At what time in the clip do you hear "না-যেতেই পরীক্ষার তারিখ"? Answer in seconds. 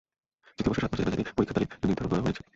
1.11-1.69